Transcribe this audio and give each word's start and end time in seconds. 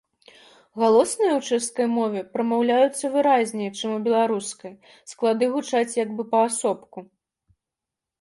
Галосныя 0.83 1.33
ў 1.35 1.41
чэшскай 1.49 1.87
мове 1.97 2.21
прамаўляюцца 2.37 3.11
выразней, 3.15 3.69
чым 3.79 3.89
у 3.97 3.99
беларускай, 4.07 4.73
склады 5.13 5.51
гучаць 5.57 5.97
як 6.05 6.09
бы 6.19 6.23
паасобку. 6.33 6.99